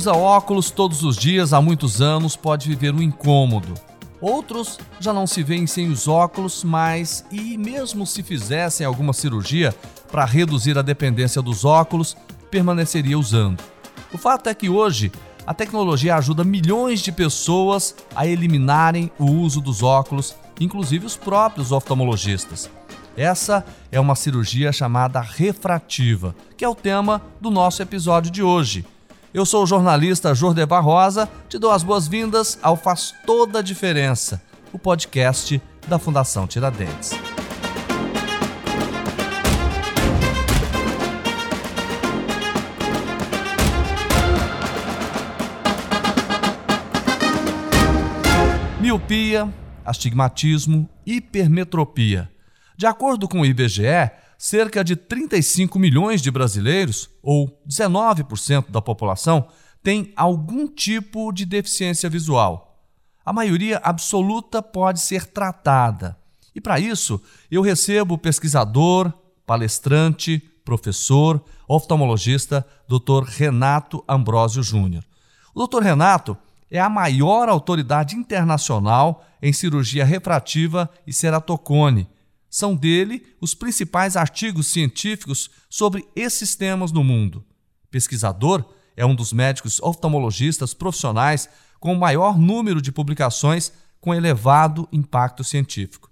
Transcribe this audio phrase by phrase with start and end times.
[0.00, 3.74] usa óculos todos os dias há muitos anos pode viver um incômodo.
[4.18, 9.74] Outros já não se veem sem os óculos, mas e mesmo se fizessem alguma cirurgia
[10.10, 12.16] para reduzir a dependência dos óculos,
[12.50, 13.62] permaneceria usando.
[14.10, 15.12] O fato é que hoje
[15.46, 21.72] a tecnologia ajuda milhões de pessoas a eliminarem o uso dos óculos, inclusive os próprios
[21.72, 22.70] oftalmologistas.
[23.14, 28.86] Essa é uma cirurgia chamada refrativa, que é o tema do nosso episódio de hoje.
[29.32, 34.42] Eu sou o jornalista Jordevar Rosa, te dou as boas-vindas ao Faz Toda a Diferença,
[34.72, 37.12] o podcast da Fundação Tiradentes.
[48.80, 49.48] Miopia,
[49.84, 52.28] astigmatismo, hipermetropia.
[52.76, 54.10] De acordo com o IBGE,
[54.40, 59.46] cerca de 35 milhões de brasileiros, ou 19% da população,
[59.82, 62.82] tem algum tipo de deficiência visual.
[63.22, 66.16] A maioria absoluta pode ser tratada.
[66.54, 69.12] E para isso, eu recebo o pesquisador,
[69.44, 73.24] palestrante, professor, oftalmologista, Dr.
[73.26, 75.04] Renato Ambrosio Júnior.
[75.54, 75.82] O Dr.
[75.82, 76.34] Renato
[76.70, 82.08] é a maior autoridade internacional em cirurgia refrativa e ceratocone
[82.50, 87.44] são dele os principais artigos científicos sobre esses temas no mundo.
[87.90, 88.64] Pesquisador,
[88.96, 91.48] é um dos médicos oftalmologistas profissionais
[91.78, 96.10] com o maior número de publicações com elevado impacto científico.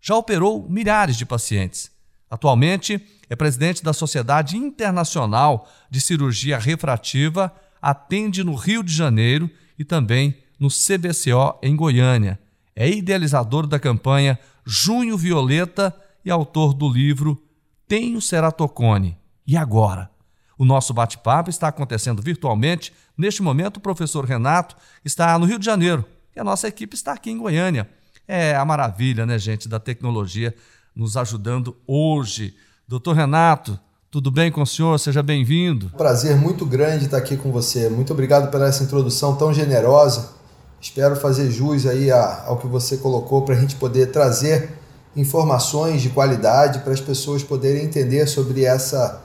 [0.00, 1.90] Já operou milhares de pacientes.
[2.30, 9.84] Atualmente é presidente da Sociedade Internacional de Cirurgia Refrativa, atende no Rio de Janeiro e
[9.84, 12.38] também no CBCO em Goiânia.
[12.74, 14.38] É idealizador da campanha
[14.70, 17.42] Junho Violeta e autor do livro
[17.88, 19.16] Tenho Ceratocone.
[19.46, 20.10] E agora?
[20.58, 22.92] O nosso bate-papo está acontecendo virtualmente.
[23.16, 26.04] Neste momento, o professor Renato está no Rio de Janeiro
[26.36, 27.88] e a nossa equipe está aqui em Goiânia.
[28.26, 30.54] É a maravilha, né, gente, da tecnologia
[30.94, 32.54] nos ajudando hoje.
[32.86, 35.00] Doutor Renato, tudo bem com o senhor?
[35.00, 35.88] Seja bem-vindo.
[35.96, 37.88] Prazer muito grande estar aqui com você.
[37.88, 40.36] Muito obrigado pela essa introdução tão generosa.
[40.80, 44.70] Espero fazer jus aí ao que você colocou para a gente poder trazer
[45.16, 49.20] informações de qualidade para as pessoas poderem entender sobre essa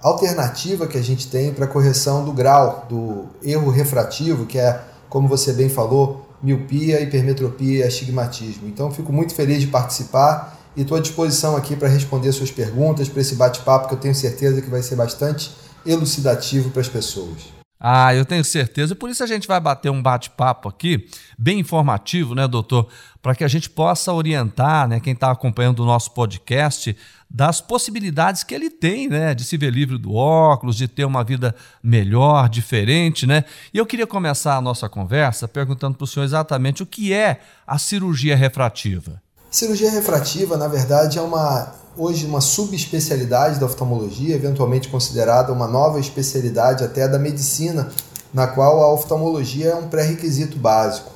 [0.00, 5.26] alternativa que a gente tem para correção do grau do erro refrativo, que é, como
[5.26, 8.68] você bem falou, miopia, hipermetropia e astigmatismo.
[8.68, 13.08] Então, fico muito feliz de participar e estou à disposição aqui para responder suas perguntas,
[13.08, 15.50] para esse bate-papo que eu tenho certeza que vai ser bastante
[15.84, 17.57] elucidativo para as pessoas.
[17.80, 18.94] Ah, eu tenho certeza.
[18.94, 21.08] Por isso a gente vai bater um bate-papo aqui,
[21.38, 22.88] bem informativo, né, doutor?
[23.22, 26.96] Para que a gente possa orientar né, quem está acompanhando o nosso podcast
[27.30, 29.34] das possibilidades que ele tem, né?
[29.34, 33.44] De se ver livre do óculos, de ter uma vida melhor, diferente, né?
[33.72, 37.40] E eu queria começar a nossa conversa perguntando para o senhor exatamente o que é
[37.66, 39.22] a cirurgia refrativa.
[39.50, 45.98] Cirurgia refrativa, na verdade, é uma hoje uma subespecialidade da oftalmologia, eventualmente considerada uma nova
[45.98, 47.90] especialidade até da medicina,
[48.32, 51.10] na qual a oftalmologia é um pré-requisito básico.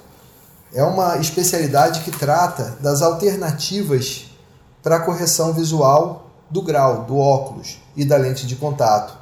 [0.74, 4.24] É uma especialidade que trata das alternativas
[4.82, 9.16] para a correção visual do grau, do óculos e da lente de contato.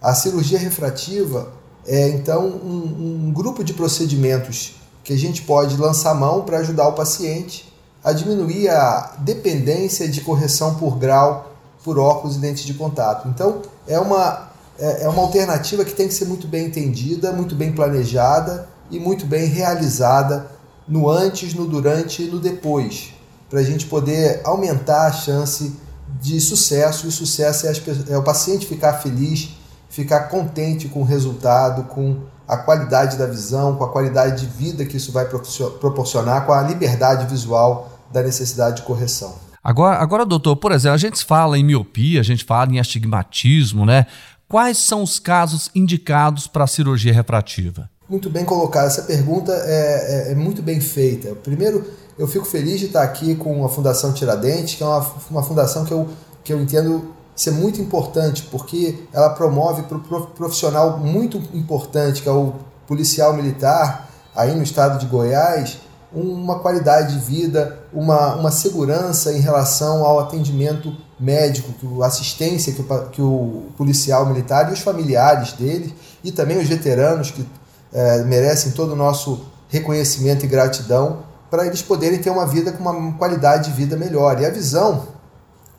[0.00, 1.48] A cirurgia refrativa
[1.84, 6.88] é então um, um grupo de procedimentos que a gente pode lançar mão para ajudar
[6.88, 7.65] o paciente
[8.06, 11.52] a diminuir a dependência de correção por grau
[11.82, 13.26] por óculos e lentes de contato.
[13.26, 17.56] Então, é uma, é, é uma alternativa que tem que ser muito bem entendida, muito
[17.56, 20.46] bem planejada e muito bem realizada
[20.86, 23.12] no antes, no durante e no depois,
[23.50, 25.74] para a gente poder aumentar a chance
[26.22, 27.08] de sucesso.
[27.08, 29.48] E sucesso é, as, é o paciente ficar feliz,
[29.88, 34.84] ficar contente com o resultado, com a qualidade da visão, com a qualidade de vida
[34.84, 39.34] que isso vai proporcionar, com a liberdade visual da necessidade de correção.
[39.62, 43.84] Agora, agora, doutor, por exemplo, a gente fala em miopia, a gente fala em astigmatismo,
[43.84, 44.06] né?
[44.48, 47.90] Quais são os casos indicados para a cirurgia refrativa?
[48.08, 48.86] Muito bem colocada.
[48.86, 51.34] Essa pergunta é, é, é, muito bem feita.
[51.34, 51.84] Primeiro,
[52.16, 55.84] eu fico feliz de estar aqui com a Fundação Tiradentes, que é uma, uma fundação
[55.84, 56.08] que eu,
[56.44, 62.28] que eu entendo ser muito importante, porque ela promove para o profissional muito importante, que
[62.28, 62.54] é o
[62.86, 65.78] policial militar, aí no estado de Goiás,
[66.12, 72.80] uma qualidade de vida, uma, uma segurança em relação ao atendimento médico, a assistência que
[72.80, 77.46] o, que o policial militar e os familiares dele, e também os veteranos que
[77.92, 82.82] é, merecem todo o nosso reconhecimento e gratidão, para eles poderem ter uma vida com
[82.82, 84.40] uma qualidade de vida melhor.
[84.40, 85.08] E a visão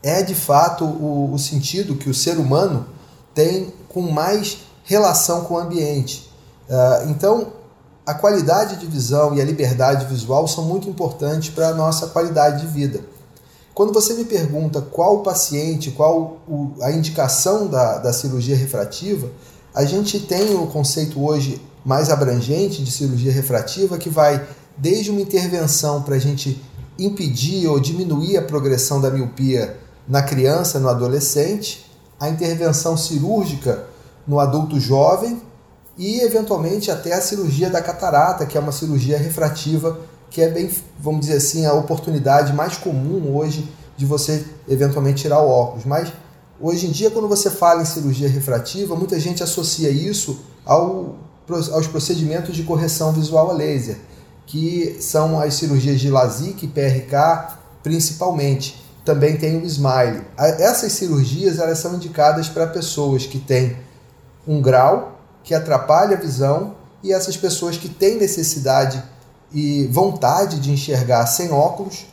[0.02, 2.86] é de fato o, o sentido que o ser humano
[3.34, 6.32] tem com mais relação com o ambiente.
[6.70, 7.48] Uh, então,
[8.08, 12.62] a qualidade de visão e a liberdade visual são muito importantes para a nossa qualidade
[12.62, 13.02] de vida.
[13.74, 19.30] Quando você me pergunta qual o paciente, qual o, a indicação da, da cirurgia refrativa,
[19.76, 25.20] a gente tem o conceito hoje mais abrangente de cirurgia refrativa que vai desde uma
[25.20, 26.64] intervenção para a gente
[26.98, 29.78] impedir ou diminuir a progressão da miopia
[30.08, 31.86] na criança, no adolescente,
[32.18, 33.84] a intervenção cirúrgica
[34.26, 35.42] no adulto jovem
[35.98, 40.00] e eventualmente até a cirurgia da catarata, que é uma cirurgia refrativa,
[40.30, 45.42] que é bem, vamos dizer assim, a oportunidade mais comum hoje de você eventualmente tirar
[45.42, 45.86] o óculos.
[45.86, 46.12] Mas
[46.60, 51.16] hoje em dia, quando você fala em cirurgia refrativa, muita gente associa isso ao,
[51.72, 53.98] aos procedimentos de correção visual a laser
[54.48, 58.82] que são as cirurgias de LASIK e PRK, principalmente.
[59.04, 60.22] Também tem o SMILE.
[60.38, 63.78] Essas cirurgias elas são indicadas para pessoas que têm
[64.48, 65.17] um grau
[65.48, 69.02] que atrapalha a visão e essas pessoas que têm necessidade
[69.54, 72.06] e vontade de enxergar sem óculos,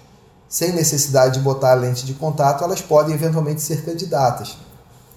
[0.48, 4.56] sem necessidade de botar a lente de contato, elas podem eventualmente ser candidatas.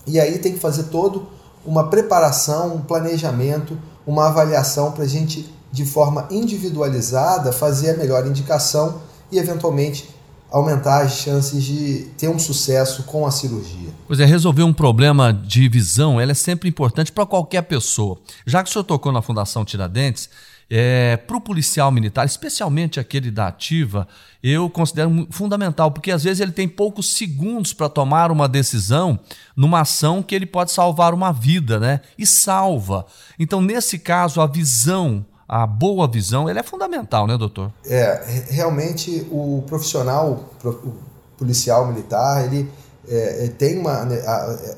[0.08, 1.28] E aí tem que fazer todo
[1.64, 8.26] uma preparação, um planejamento, uma avaliação para a gente de forma individualizada, fazer a melhor
[8.26, 9.00] indicação
[9.32, 10.10] e, eventualmente,
[10.52, 13.90] aumentar as chances de ter um sucesso com a cirurgia.
[14.08, 18.18] Pois é, resolver um problema de visão ela é sempre importante para qualquer pessoa.
[18.46, 20.30] Já que o senhor tocou na Fundação Tiradentes,
[20.70, 24.08] é, para o policial militar, especialmente aquele da ativa,
[24.44, 29.18] eu considero fundamental, porque às vezes ele tem poucos segundos para tomar uma decisão
[29.56, 32.02] numa ação que ele pode salvar uma vida, né?
[32.18, 33.06] E salva.
[33.40, 37.72] Então, nesse caso, a visão a boa visão ele é fundamental, né, doutor?
[37.86, 40.94] É, realmente o profissional o
[41.38, 42.70] policial militar, ele
[43.08, 44.22] é, é tem uma, né,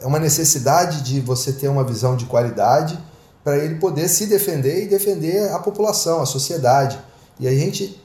[0.01, 2.99] é uma necessidade de você ter uma visão de qualidade
[3.43, 6.99] para ele poder se defender e defender a população, a sociedade.
[7.39, 7.99] E a gente,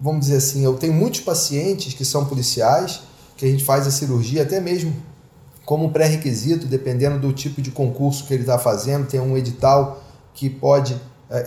[0.00, 3.00] vamos dizer assim, eu tenho muitos pacientes que são policiais,
[3.36, 4.94] que a gente faz a cirurgia até mesmo
[5.64, 10.00] como pré-requisito, dependendo do tipo de concurso que ele está fazendo, tem um edital
[10.32, 10.96] que pode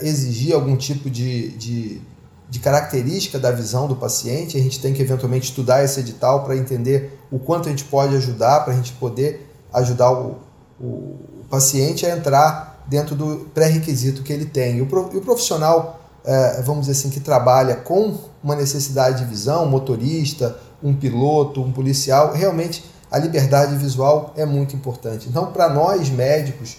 [0.02, 2.02] exigir algum tipo de, de,
[2.48, 6.56] de, característica da visão do paciente, a gente tem que eventualmente estudar esse edital para
[6.56, 10.38] entender o quanto a gente pode ajudar, para a gente poder ajudar o,
[10.80, 11.16] o,
[11.48, 14.78] paciente a entrar dentro do pré-requisito que ele tem.
[14.78, 19.30] E o, e o profissional, é, vamos dizer assim, que trabalha com uma necessidade de
[19.30, 25.28] visão, um motorista, um piloto, um policial, realmente a liberdade visual é muito importante.
[25.28, 26.76] Então, para nós médicos,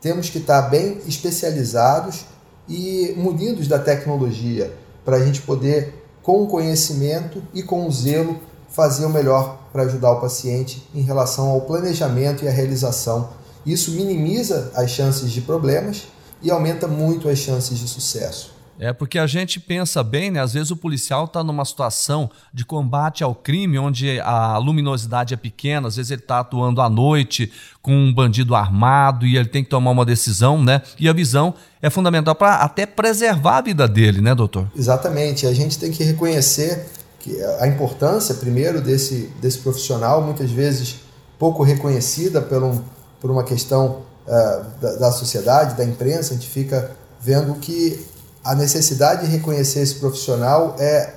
[0.00, 2.24] temos que estar bem especializados
[2.72, 4.72] e munidos da tecnologia
[5.04, 8.40] para a gente poder, com o conhecimento e com o zelo,
[8.70, 13.28] fazer o melhor para ajudar o paciente em relação ao planejamento e à realização.
[13.66, 16.04] Isso minimiza as chances de problemas
[16.40, 18.54] e aumenta muito as chances de sucesso.
[18.78, 20.40] É porque a gente pensa bem, né?
[20.40, 25.36] Às vezes o policial está numa situação de combate ao crime, onde a luminosidade é
[25.36, 29.62] pequena, às vezes ele está atuando à noite com um bandido armado e ele tem
[29.62, 30.82] que tomar uma decisão, né?
[30.98, 34.70] E a visão é fundamental para até preservar a vida dele, né, doutor?
[34.76, 35.46] Exatamente.
[35.46, 36.86] A gente tem que reconhecer
[37.18, 41.00] que a importância, primeiro, desse, desse profissional, muitas vezes
[41.38, 42.80] pouco reconhecida por, um,
[43.20, 48.04] por uma questão uh, da, da sociedade, da imprensa, a gente fica vendo que
[48.44, 51.14] a necessidade de reconhecer esse profissional é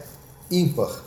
[0.50, 1.04] ímpar.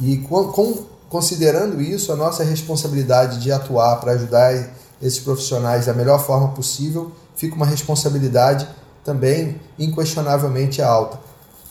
[0.00, 4.52] E com, com, considerando isso, a nossa responsabilidade de atuar para ajudar
[5.00, 8.68] esses profissionais da melhor forma possível fica uma responsabilidade
[9.04, 11.18] também inquestionavelmente alta.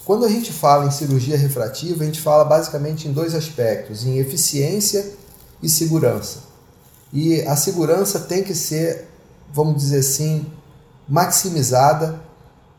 [0.06, 4.18] Quando a gente fala em cirurgia refrativa, a gente fala basicamente em dois aspectos, em
[4.18, 5.06] eficiência
[5.62, 6.40] e segurança.
[7.14, 9.08] E a segurança tem que ser,
[9.54, 10.48] vamos dizer assim,
[11.08, 12.20] maximizada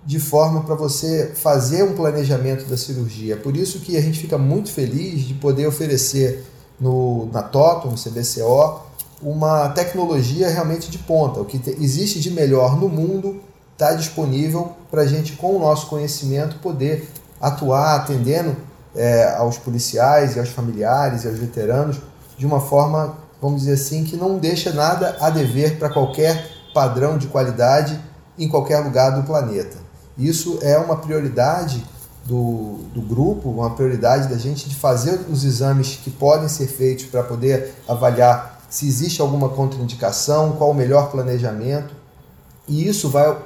[0.04, 3.37] de forma para você fazer um planejamento da cirurgia.
[3.37, 6.45] Por isso que a gente fica muito feliz de poder oferecer
[6.80, 8.80] no, na TOTO, no CBCO,
[9.23, 11.40] uma tecnologia realmente de ponta.
[11.40, 13.40] O que te, existe de melhor no mundo
[13.73, 17.09] está disponível para a gente, com o nosso conhecimento, poder
[17.40, 18.57] atuar atendendo
[18.95, 21.99] é, aos policiais e aos familiares e aos veteranos
[22.37, 27.19] de uma forma, vamos dizer assim, que não deixa nada a dever para qualquer padrão
[27.19, 28.00] de qualidade
[28.38, 29.89] em qualquer lugar do planeta.
[30.20, 31.82] Isso é uma prioridade
[32.26, 37.06] do, do grupo, uma prioridade da gente de fazer os exames que podem ser feitos
[37.06, 41.94] para poder avaliar se existe alguma contraindicação, qual o melhor planejamento.
[42.68, 43.36] E isso vai,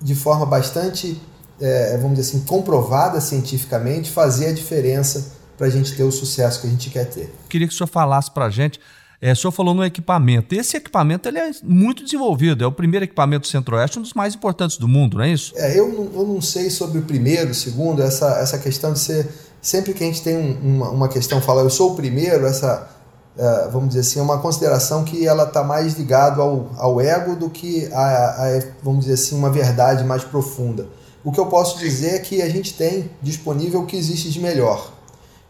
[0.00, 1.20] de forma bastante,
[1.60, 6.60] é, vamos dizer assim, comprovada cientificamente, fazer a diferença para a gente ter o sucesso
[6.60, 7.32] que a gente quer ter.
[7.48, 8.80] Queria que o senhor falasse para a gente
[9.20, 10.54] É, o senhor falou no equipamento.
[10.54, 14.34] Esse equipamento ele é muito desenvolvido, é o primeiro equipamento do Centro-Oeste, um dos mais
[14.34, 15.52] importantes do mundo, não é isso?
[15.56, 19.00] É, eu, não, eu não sei sobre o primeiro, o segundo, essa, essa questão de
[19.00, 19.28] ser.
[19.60, 22.88] Sempre que a gente tem um, uma, uma questão, fala eu sou o primeiro, essa,
[23.36, 27.34] uh, vamos dizer assim, é uma consideração que ela está mais ligado ao, ao ego
[27.34, 30.86] do que a, a, vamos dizer assim, uma verdade mais profunda.
[31.24, 34.38] O que eu posso dizer é que a gente tem disponível o que existe de
[34.38, 34.92] melhor.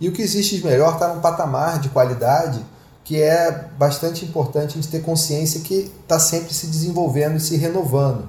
[0.00, 2.64] E o que existe de melhor está num patamar de qualidade
[3.08, 7.56] que é bastante importante a gente ter consciência que está sempre se desenvolvendo e se
[7.56, 8.28] renovando.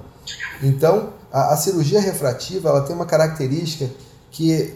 [0.62, 3.90] Então, a, a, cirurgia refrativa ela tem uma característica
[4.30, 4.74] que,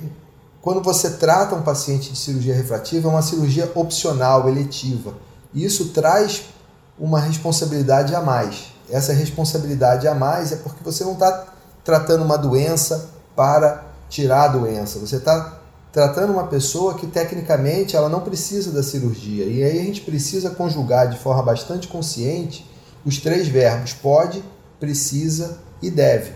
[0.61, 5.15] quando você trata um paciente de cirurgia refrativa, é uma cirurgia opcional, eletiva.
[5.55, 6.51] E isso traz
[6.99, 8.75] uma responsabilidade a mais.
[8.91, 11.47] Essa responsabilidade a mais é porque você não está
[11.83, 14.99] tratando uma doença para tirar a doença.
[14.99, 15.61] Você está
[15.95, 19.45] tratando uma pessoa que tecnicamente ela não precisa da cirurgia.
[19.45, 22.69] E aí a gente precisa conjugar de forma bastante consciente
[23.07, 24.43] os três verbos pode,
[24.81, 26.33] precisa e deve.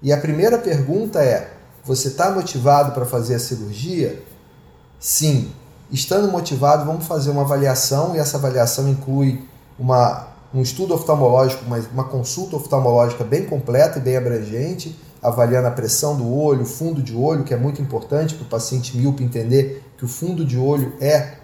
[0.00, 1.52] E a primeira pergunta é:
[1.84, 4.22] você está motivado para fazer a cirurgia?
[4.98, 5.52] Sim.
[5.90, 9.46] Estando motivado, vamos fazer uma avaliação e essa avaliação inclui
[9.78, 14.96] uma, um estudo oftalmológico, uma, uma consulta oftalmológica bem completa e bem abrangente
[15.26, 18.48] avaliando a pressão do olho, o fundo de olho, que é muito importante para o
[18.48, 21.34] paciente míope entender que o fundo de olho é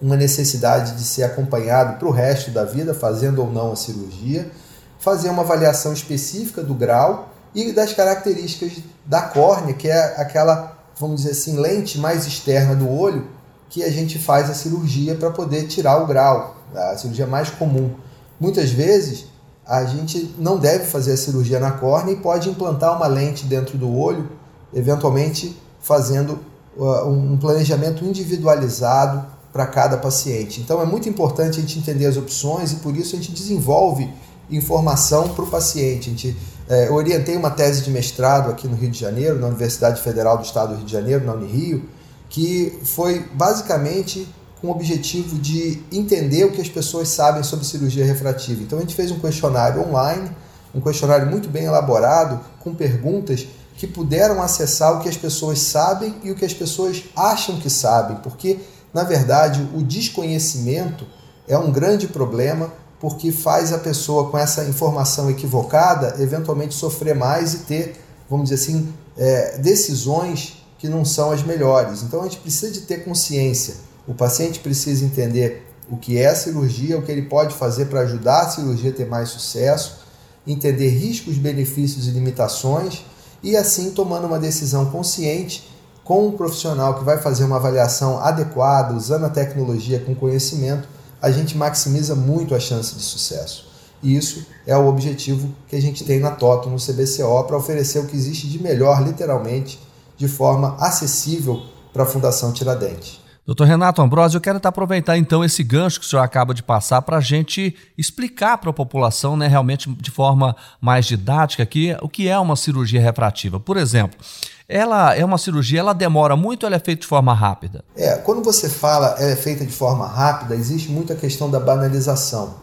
[0.00, 4.50] uma necessidade de ser acompanhado para o resto da vida, fazendo ou não a cirurgia,
[4.98, 11.22] fazer uma avaliação específica do grau e das características da córnea, que é aquela, vamos
[11.22, 13.26] dizer assim, lente mais externa do olho,
[13.70, 17.94] que a gente faz a cirurgia para poder tirar o grau, a cirurgia mais comum.
[18.38, 19.26] Muitas vezes
[19.66, 23.78] a gente não deve fazer a cirurgia na córnea e pode implantar uma lente dentro
[23.78, 24.28] do olho,
[24.72, 26.38] eventualmente fazendo
[26.76, 30.60] uh, um planejamento individualizado para cada paciente.
[30.60, 34.10] Então é muito importante a gente entender as opções e por isso a gente desenvolve
[34.50, 36.08] informação para o paciente.
[36.08, 36.36] A gente,
[36.68, 40.36] é, eu orientei uma tese de mestrado aqui no Rio de Janeiro, na Universidade Federal
[40.36, 41.84] do Estado do Rio de Janeiro, na Unirio,
[42.28, 44.28] que foi basicamente
[44.64, 48.62] com o objetivo de entender o que as pessoas sabem sobre cirurgia refrativa.
[48.62, 50.30] Então a gente fez um questionário online,
[50.74, 56.14] um questionário muito bem elaborado, com perguntas que puderam acessar o que as pessoas sabem
[56.24, 58.58] e o que as pessoas acham que sabem, porque
[58.94, 61.06] na verdade o desconhecimento
[61.46, 67.52] é um grande problema porque faz a pessoa com essa informação equivocada eventualmente sofrer mais
[67.52, 72.02] e ter, vamos dizer assim, é, decisões que não são as melhores.
[72.02, 76.34] Então a gente precisa de ter consciência o paciente precisa entender o que é a
[76.34, 79.98] cirurgia, o que ele pode fazer para ajudar a cirurgia a ter mais sucesso,
[80.46, 83.04] entender riscos, benefícios e limitações
[83.42, 85.70] e assim tomando uma decisão consciente
[86.02, 90.86] com um profissional que vai fazer uma avaliação adequada, usando a tecnologia com conhecimento,
[91.20, 93.66] a gente maximiza muito a chance de sucesso.
[94.02, 98.00] E isso é o objetivo que a gente tem na TOTO, no CBCO, para oferecer
[98.00, 99.80] o que existe de melhor, literalmente,
[100.18, 103.23] de forma acessível para a Fundação Tiradentes.
[103.46, 107.02] Doutor Renato Ambrosio, eu quero aproveitar então esse gancho que o senhor acaba de passar
[107.02, 112.08] para a gente explicar para a população, né, realmente de forma mais didática aqui, o
[112.08, 113.60] que é uma cirurgia refrativa.
[113.60, 114.18] Por exemplo,
[114.66, 117.84] ela é uma cirurgia, ela demora muito ou ela é feita de forma rápida?
[117.94, 122.54] É, quando você fala ela é feita de forma rápida, existe muita questão da banalização.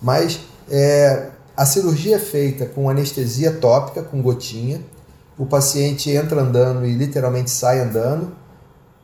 [0.00, 4.80] Mas é, a cirurgia é feita com anestesia tópica, com gotinha,
[5.36, 8.39] o paciente entra andando e literalmente sai andando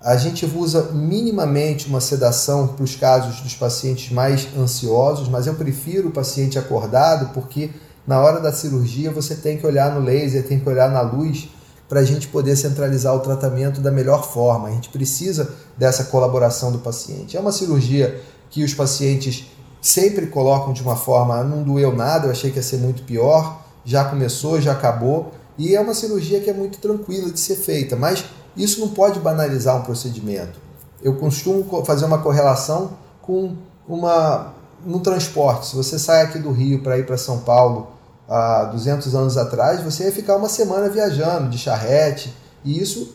[0.06, 5.54] a gente usa minimamente uma sedação para os casos dos pacientes mais ansiosos, mas eu
[5.54, 7.70] prefiro o paciente acordado porque
[8.06, 11.48] na hora da cirurgia você tem que olhar no laser, tem que olhar na luz
[11.88, 14.68] para a gente poder centralizar o tratamento da melhor forma.
[14.68, 17.36] A gente precisa dessa colaboração do paciente.
[17.36, 19.50] É uma cirurgia que os pacientes
[19.82, 23.60] sempre colocam de uma forma, não doeu nada, eu achei que ia ser muito pior,
[23.84, 25.32] já começou, já acabou.
[25.58, 28.24] E é uma cirurgia que é muito tranquila de ser feita, mas
[28.56, 30.58] isso não pode banalizar um procedimento.
[31.02, 33.54] Eu costumo fazer uma correlação com
[33.86, 35.66] uma no transporte.
[35.66, 37.88] Se você sai aqui do Rio para ir para São Paulo
[38.28, 42.34] há 200 anos atrás, você ia ficar uma semana viajando de charrete,
[42.64, 43.14] e isso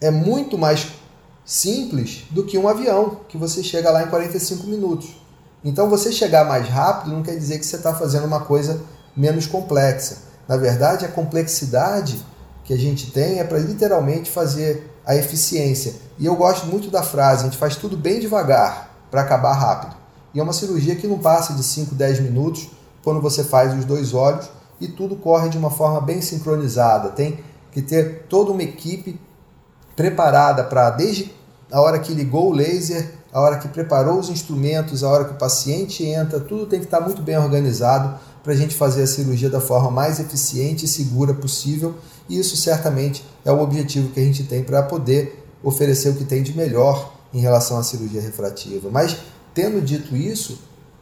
[0.00, 0.88] é muito mais
[1.44, 5.16] simples do que um avião, que você chega lá em 45 minutos.
[5.64, 8.80] Então, você chegar mais rápido não quer dizer que você está fazendo uma coisa
[9.16, 10.18] menos complexa.
[10.46, 12.24] Na verdade, a complexidade
[12.66, 15.94] que a gente tem é para literalmente fazer a eficiência.
[16.18, 19.96] E eu gosto muito da frase: a gente faz tudo bem devagar para acabar rápido.
[20.34, 22.68] E é uma cirurgia que não passa de 5, 10 minutos
[23.02, 27.10] quando você faz os dois olhos e tudo corre de uma forma bem sincronizada.
[27.10, 27.38] Tem
[27.70, 29.18] que ter toda uma equipe
[29.94, 31.32] preparada para, desde
[31.70, 35.32] a hora que ligou o laser, a hora que preparou os instrumentos, a hora que
[35.32, 39.06] o paciente entra, tudo tem que estar muito bem organizado para a gente fazer a
[39.08, 41.96] cirurgia da forma mais eficiente e segura possível.
[42.28, 46.24] E isso certamente é o objetivo que a gente tem para poder oferecer o que
[46.24, 48.88] tem de melhor em relação à cirurgia refrativa.
[48.88, 49.16] Mas,
[49.52, 50.60] tendo dito isso,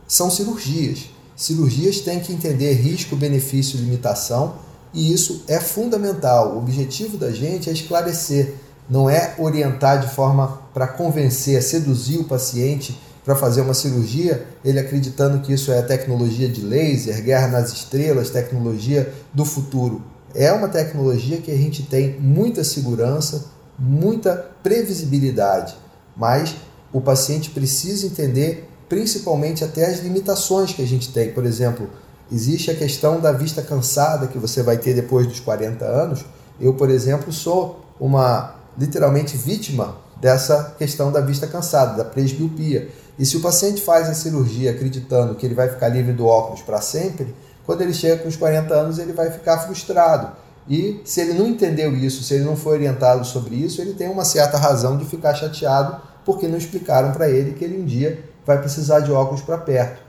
[0.09, 1.11] são cirurgias.
[1.37, 4.55] Cirurgias têm que entender risco, benefício, limitação,
[4.95, 6.55] e isso é fundamental.
[6.55, 8.55] O objetivo da gente é esclarecer,
[8.89, 14.79] não é orientar de forma para convencer, seduzir o paciente para fazer uma cirurgia, ele
[14.79, 20.03] acreditando que isso é tecnologia de laser, guerra nas estrelas, tecnologia do futuro.
[20.35, 23.47] É uma tecnologia que a gente tem muita segurança,
[23.79, 25.75] muita previsibilidade,
[26.17, 26.55] mas
[26.93, 31.33] o paciente precisa entender principalmente até as limitações que a gente tem.
[31.33, 31.89] Por exemplo,
[32.31, 36.25] existe a questão da vista cansada que você vai ter depois dos 40 anos.
[36.61, 42.89] Eu, por exemplo, sou uma literalmente vítima dessa questão da vista cansada, da presbiopia.
[43.19, 46.63] E se o paciente faz a cirurgia acreditando que ele vai ficar livre do óculos
[46.63, 50.33] para sempre, quando ele chega com os 40 anos, ele vai ficar frustrado.
[50.69, 54.09] E se ele não entendeu isso, se ele não foi orientado sobre isso, ele tem
[54.09, 58.25] uma certa razão de ficar chateado porque não explicaram para ele que ele um dia
[58.47, 60.03] vai precisar de óculos para perto.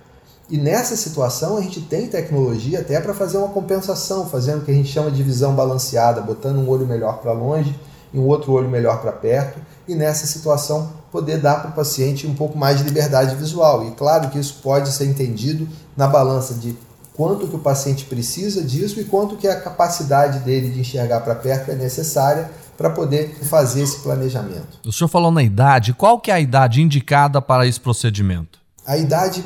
[0.50, 4.71] E nessa situação a gente tem tecnologia até para fazer uma compensação, fazendo o que
[4.71, 7.77] a gente chama de visão balanceada, botando um olho melhor para longe
[8.13, 12.27] e um outro olho melhor para perto, e nessa situação poder dar para o paciente
[12.27, 13.88] um pouco mais de liberdade visual.
[13.88, 16.75] E claro que isso pode ser entendido na balança de
[17.13, 21.34] quanto que o paciente precisa disso e quanto que a capacidade dele de enxergar para
[21.34, 24.77] perto é necessária para poder fazer esse planejamento.
[24.86, 28.60] O senhor falou na idade, qual que é a idade indicada para esse procedimento?
[28.86, 29.41] A idade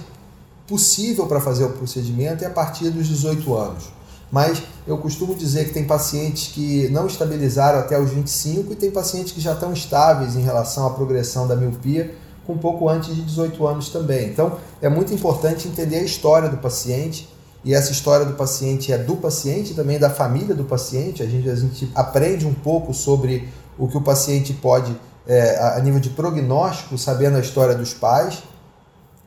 [0.68, 3.99] possível para fazer o procedimento é a partir dos 18 anos.
[4.32, 8.92] Mas eu costumo dizer que tem pacientes que não estabilizaram até os 25 e tem
[8.92, 12.14] pacientes que já estão estáveis em relação à progressão da miopia
[12.46, 14.30] com um pouco antes de 18 anos também.
[14.30, 17.28] Então é muito importante entender a história do paciente
[17.64, 21.22] e essa história do paciente é do paciente também da família do paciente.
[21.22, 24.96] A gente, a gente aprende um pouco sobre o que o paciente pode,
[25.28, 28.44] é, a nível de prognóstico, sabendo a história dos pais,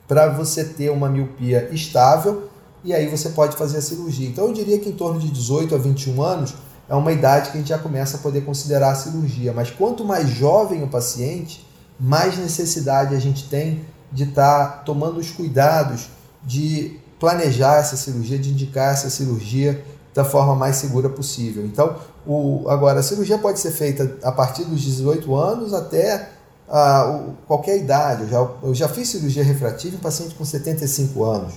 [0.07, 2.49] para você ter uma miopia estável
[2.83, 4.27] e aí você pode fazer a cirurgia.
[4.27, 6.53] Então eu diria que em torno de 18 a 21 anos
[6.89, 9.53] é uma idade que a gente já começa a poder considerar a cirurgia.
[9.53, 11.65] Mas quanto mais jovem o paciente,
[11.99, 16.09] mais necessidade a gente tem de estar tá tomando os cuidados
[16.43, 21.65] de planejar essa cirurgia, de indicar essa cirurgia da forma mais segura possível.
[21.65, 21.95] Então,
[22.27, 26.29] o, agora, a cirurgia pode ser feita a partir dos 18 anos até
[26.67, 28.23] uh, qualquer idade.
[28.23, 31.53] Eu já, eu já fiz cirurgia refrativa em paciente com 75 anos.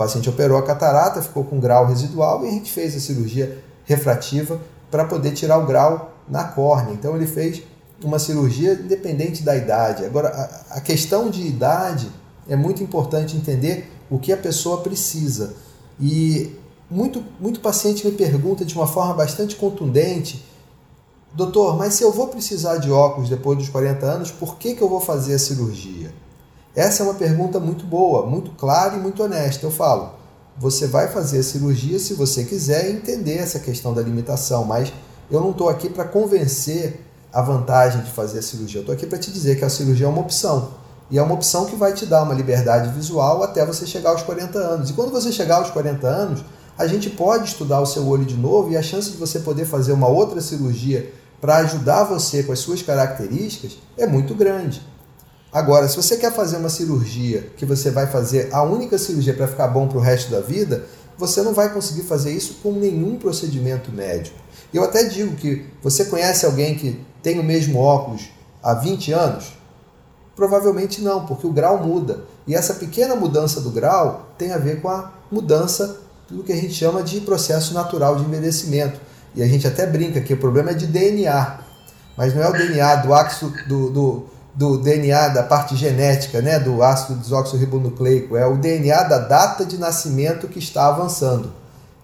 [0.00, 3.62] O paciente operou a catarata, ficou com grau residual e a gente fez a cirurgia
[3.84, 4.58] refrativa
[4.90, 6.94] para poder tirar o grau na córnea.
[6.94, 7.62] Então, ele fez
[8.02, 10.06] uma cirurgia independente da idade.
[10.06, 10.28] Agora,
[10.70, 12.10] a questão de idade
[12.48, 15.52] é muito importante entender o que a pessoa precisa.
[16.00, 16.56] E
[16.90, 20.42] muito, muito paciente me pergunta de uma forma bastante contundente:
[21.34, 24.80] Doutor, mas se eu vou precisar de óculos depois dos 40 anos, por que, que
[24.80, 26.10] eu vou fazer a cirurgia?
[26.74, 29.66] Essa é uma pergunta muito boa, muito clara e muito honesta.
[29.66, 30.14] Eu falo:
[30.56, 34.92] você vai fazer a cirurgia se você quiser entender essa questão da limitação, mas
[35.30, 38.78] eu não estou aqui para convencer a vantagem de fazer a cirurgia.
[38.78, 40.80] Eu estou aqui para te dizer que a cirurgia é uma opção.
[41.10, 44.22] E é uma opção que vai te dar uma liberdade visual até você chegar aos
[44.22, 44.90] 40 anos.
[44.90, 46.44] E quando você chegar aos 40 anos,
[46.78, 49.64] a gente pode estudar o seu olho de novo e a chance de você poder
[49.64, 54.80] fazer uma outra cirurgia para ajudar você com as suas características é muito grande.
[55.52, 59.48] Agora, se você quer fazer uma cirurgia que você vai fazer a única cirurgia para
[59.48, 60.84] ficar bom para o resto da vida,
[61.18, 64.38] você não vai conseguir fazer isso com nenhum procedimento médico.
[64.72, 68.30] Eu até digo que você conhece alguém que tem o mesmo óculos
[68.62, 69.52] há 20 anos?
[70.36, 72.24] Provavelmente não, porque o grau muda.
[72.46, 75.98] E essa pequena mudança do grau tem a ver com a mudança
[76.30, 79.00] do que a gente chama de processo natural de envelhecimento.
[79.34, 81.58] E a gente até brinca que o problema é de DNA,
[82.16, 86.58] mas não é o DNA do ácido do, do, do DNA da parte genética, né,
[86.58, 91.52] do ácido desoxirribonucleico, é o DNA da data de nascimento que está avançando.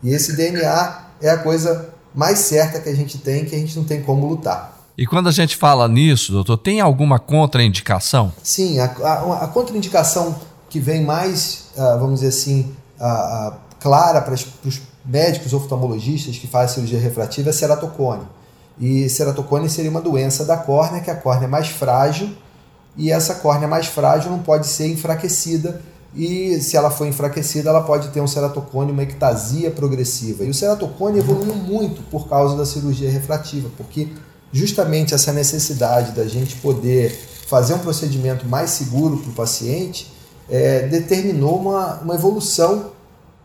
[0.02, 3.76] E esse DNA é a coisa mais certa que a gente tem, que a gente
[3.76, 4.76] não tem como lutar.
[4.96, 8.32] E quando a gente fala nisso, doutor, tem alguma contraindicação?
[8.42, 10.34] Sim, a, a, a contraindicação
[10.70, 16.46] que vem mais, uh, vamos dizer assim, uh, uh, clara para os médicos oftalmologistas que
[16.46, 18.22] fazem cirurgia refrativa é ceratocone.
[18.78, 22.28] E ceratocone seria uma doença da córnea, que a córnea é mais frágil,
[22.96, 25.80] e essa córnea mais frágil não pode ser enfraquecida,
[26.14, 30.44] e se ela for enfraquecida, ela pode ter um ceratocone, uma ectasia progressiva.
[30.44, 34.08] E o ceratocone evoluiu muito por causa da cirurgia refrativa, porque
[34.50, 37.10] justamente essa necessidade da gente poder
[37.46, 40.10] fazer um procedimento mais seguro para o paciente
[40.48, 42.92] é, determinou uma, uma evolução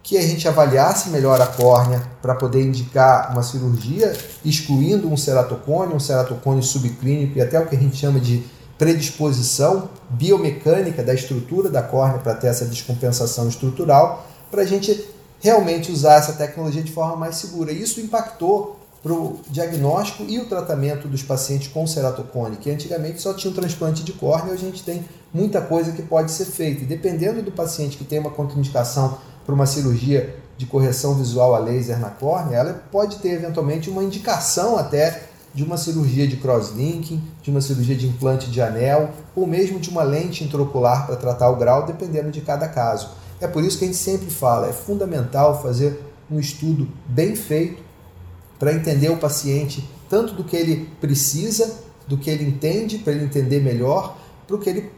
[0.04, 5.94] que a gente avaliasse melhor a córnea para poder indicar uma cirurgia, excluindo um ceratocone,
[5.94, 8.44] um ceratocone subclínico e até o que a gente chama de
[8.78, 15.08] predisposição biomecânica da estrutura da córnea para ter essa descompensação estrutural, para a gente
[15.40, 17.72] realmente usar essa tecnologia de forma mais segura.
[17.72, 23.34] Isso impactou para o diagnóstico e o tratamento dos pacientes com ceratocone, que antigamente só
[23.34, 26.84] tinha um transplante de córnea, hoje a gente tem muita coisa que pode ser feita.
[26.84, 29.18] E dependendo do paciente que tem uma contraindicação
[29.52, 34.02] para uma cirurgia de correção visual a laser na córnea, ela pode ter eventualmente uma
[34.02, 39.46] indicação até de uma cirurgia de crosslinking, de uma cirurgia de implante de anel, ou
[39.46, 43.10] mesmo de uma lente intraocular para tratar o grau, dependendo de cada caso.
[43.42, 47.84] É por isso que a gente sempre fala, é fundamental fazer um estudo bem feito
[48.58, 51.76] para entender o paciente tanto do que ele precisa,
[52.08, 54.16] do que ele entende, para ele entender melhor,
[54.48, 54.90] para o que ele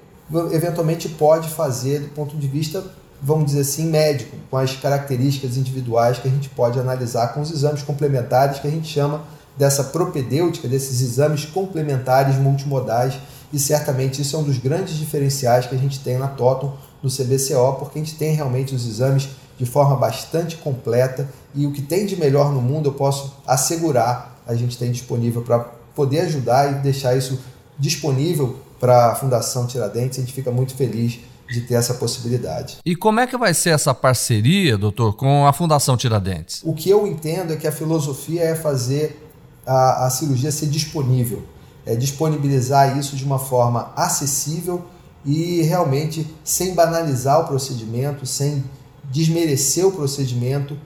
[0.52, 2.84] eventualmente pode fazer do ponto de vista
[3.24, 7.52] vamos dizer assim, médico, com as características individuais que a gente pode analisar com os
[7.52, 9.24] exames complementares que a gente chama
[9.58, 13.14] dessa propedêutica, desses exames complementares multimodais,
[13.52, 17.10] e certamente isso é um dos grandes diferenciais que a gente tem na Toton no
[17.10, 21.82] CBCO, porque a gente tem realmente os exames de forma bastante completa e o que
[21.82, 25.60] tem de melhor no mundo eu posso assegurar a gente tem disponível para
[25.96, 27.40] poder ajudar e deixar isso
[27.78, 30.20] disponível para a Fundação Tiradentes.
[30.20, 32.78] A gente fica muito feliz de ter essa possibilidade.
[32.86, 36.62] E como é que vai ser essa parceria, doutor, com a Fundação Tiradentes?
[36.64, 39.30] O que eu entendo é que a filosofia é fazer
[39.66, 41.44] a, a cirurgia ser disponível,
[41.86, 44.86] é disponibilizar isso de uma forma acessível
[45.26, 48.64] e realmente sem banalizar o procedimento, sem
[49.06, 50.78] desmerecer o procedimento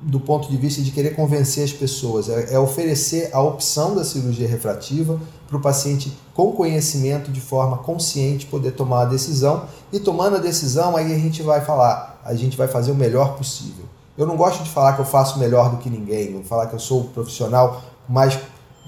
[0.00, 4.04] do ponto de vista de querer convencer as pessoas, é, é oferecer a opção da
[4.04, 9.64] cirurgia refrativa para o paciente com conhecimento, de forma consciente, poder tomar a decisão.
[9.92, 13.36] E tomando a decisão, aí a gente vai falar, a gente vai fazer o melhor
[13.36, 13.84] possível.
[14.18, 16.74] Eu não gosto de falar que eu faço melhor do que ninguém, ou falar que
[16.74, 18.38] eu sou profissional mais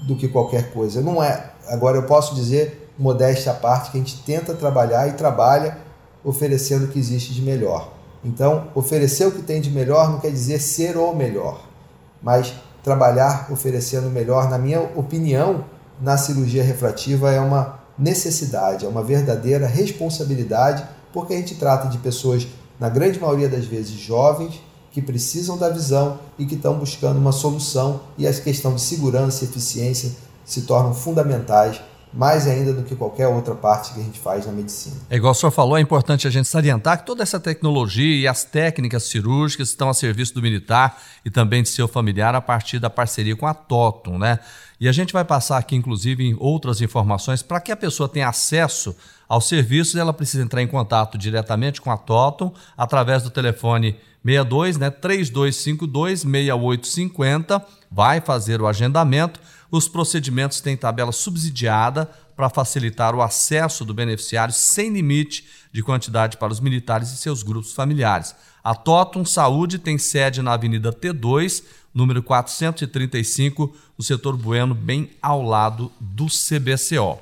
[0.07, 1.01] do que qualquer coisa.
[1.01, 1.51] Não é.
[1.67, 5.77] Agora eu posso dizer, modéstia à parte, que a gente tenta trabalhar e trabalha
[6.23, 7.98] oferecendo o que existe de melhor.
[8.23, 11.61] Então, oferecer o que tem de melhor não quer dizer ser o melhor,
[12.21, 12.53] mas
[12.83, 15.65] trabalhar oferecendo o melhor, na minha opinião,
[16.01, 21.97] na cirurgia refrativa é uma necessidade, é uma verdadeira responsabilidade, porque a gente trata de
[21.97, 22.47] pessoas,
[22.79, 27.31] na grande maioria das vezes, jovens, que precisam da visão e que estão buscando uma
[27.31, 30.11] solução, e a questão de segurança e eficiência
[30.45, 34.51] se tornam fundamentais mais ainda do que qualquer outra parte que a gente faz na
[34.51, 34.95] medicina.
[35.09, 38.27] É igual o senhor falou, é importante a gente salientar que toda essa tecnologia e
[38.27, 42.79] as técnicas cirúrgicas estão a serviço do militar e também de seu familiar a partir
[42.79, 44.39] da parceria com a Totum, né?
[44.79, 48.29] E a gente vai passar aqui, inclusive, em outras informações para que a pessoa tenha
[48.29, 48.95] acesso
[49.27, 54.77] aos serviços, ela precisa entrar em contato diretamente com a Totum através do telefone 62,
[54.77, 59.39] né, 3252 6850, vai fazer o agendamento
[59.71, 66.37] os procedimentos têm tabela subsidiada para facilitar o acesso do beneficiário sem limite de quantidade
[66.37, 68.33] para os militares e seus grupos familiares.
[68.63, 75.41] A Totum Saúde tem sede na Avenida T2, número 435, no setor Bueno, bem ao
[75.41, 77.19] lado do CBCO.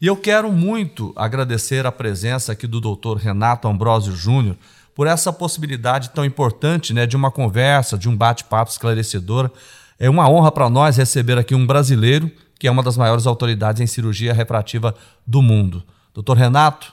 [0.00, 3.16] E eu quero muito agradecer a presença aqui do Dr.
[3.16, 4.56] Renato Ambrosio Júnior
[4.94, 9.50] por essa possibilidade tão importante né, de uma conversa, de um bate-papo esclarecedor
[9.98, 13.80] é uma honra para nós receber aqui um brasileiro que é uma das maiores autoridades
[13.80, 14.94] em cirurgia refrativa
[15.26, 15.82] do mundo.
[16.14, 16.92] Doutor Renato,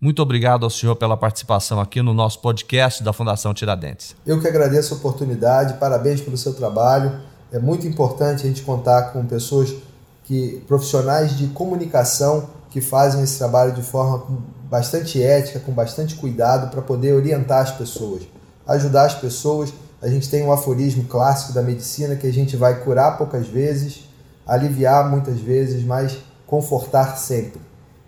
[0.00, 4.14] muito obrigado ao senhor pela participação aqui no nosso podcast da Fundação Tiradentes.
[4.26, 7.20] Eu que agradeço a oportunidade, parabéns pelo seu trabalho.
[7.50, 9.74] É muito importante a gente contar com pessoas
[10.24, 14.24] que profissionais de comunicação que fazem esse trabalho de forma
[14.70, 18.22] bastante ética, com bastante cuidado para poder orientar as pessoas,
[18.66, 22.82] ajudar as pessoas a gente tem um aforismo clássico da medicina que a gente vai
[22.82, 24.08] curar poucas vezes,
[24.46, 27.60] aliviar muitas vezes, mas confortar sempre.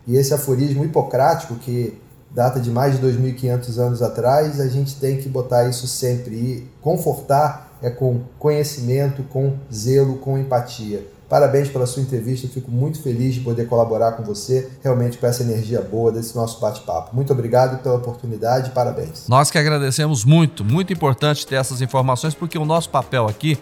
[0.06, 2.00] E esse aforismo hipocrático, que
[2.30, 6.34] data de mais de 2.500 anos atrás, a gente tem que botar isso sempre.
[6.34, 11.06] E confortar é com conhecimento, com zelo, com empatia.
[11.30, 15.44] Parabéns pela sua entrevista, fico muito feliz de poder colaborar com você, realmente com essa
[15.44, 17.14] energia boa desse nosso bate-papo.
[17.14, 19.28] Muito obrigado pela oportunidade, parabéns.
[19.28, 23.56] Nós que agradecemos muito, muito importante ter essas informações, porque o nosso papel aqui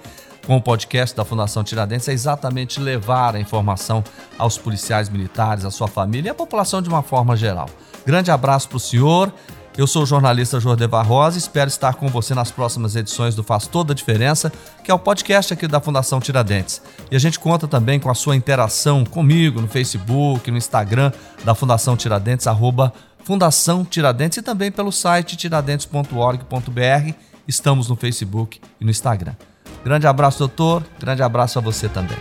[0.46, 4.02] com o podcast da Fundação Tiradentes é exatamente levar a informação
[4.38, 7.68] aos policiais militares, à sua família e à população de uma forma geral.
[8.06, 9.30] Grande abraço para o senhor
[9.78, 13.44] Eu sou o jornalista Jordevar Rosa e espero estar com você nas próximas edições do
[13.44, 16.82] Faz Toda a Diferença, que é o podcast aqui da Fundação Tiradentes.
[17.12, 21.12] E a gente conta também com a sua interação comigo no Facebook, no Instagram
[21.44, 27.12] da Fundação Tiradentes, arroba Fundação Tiradentes e também pelo site tiradentes.org.br.
[27.46, 29.36] Estamos no Facebook e no Instagram.
[29.84, 30.82] Grande abraço, doutor.
[30.98, 32.18] Grande abraço a você também.